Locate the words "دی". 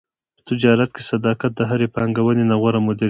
2.97-2.99